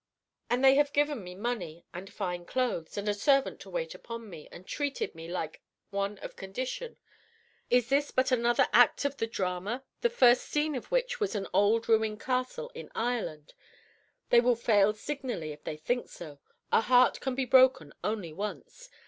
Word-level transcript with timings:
And 0.49 0.65
they 0.65 0.73
have 0.73 0.93
given 0.93 1.23
me 1.23 1.35
money, 1.35 1.85
and 1.93 2.11
fine 2.11 2.43
clothes, 2.47 2.97
and 2.97 3.07
a 3.07 3.13
servant 3.13 3.59
to 3.59 3.69
wait 3.69 3.93
upon 3.93 4.31
me, 4.31 4.47
and 4.51 4.65
treated 4.65 5.13
me 5.13 5.27
like 5.27 5.61
one 5.91 6.17
of 6.23 6.35
condition. 6.35 6.97
Is 7.69 7.89
this 7.89 8.09
but 8.09 8.31
another 8.31 8.67
act 8.73 9.05
of 9.05 9.17
the 9.17 9.27
drama, 9.27 9.83
the 10.01 10.09
first 10.09 10.45
scene 10.45 10.73
of 10.73 10.89
which 10.91 11.19
was 11.19 11.35
an 11.35 11.45
old 11.53 11.87
ruined 11.87 12.19
castle 12.19 12.71
in 12.73 12.89
Ireland? 12.95 13.53
They 14.31 14.41
will 14.41 14.55
fail 14.55 14.91
signally 14.95 15.51
if 15.51 15.63
they 15.65 15.77
think 15.77 16.09
so; 16.09 16.39
a 16.71 16.81
heart 16.81 17.19
can 17.19 17.35
be 17.35 17.45
broken 17.45 17.93
only 18.03 18.33
once! 18.33 18.89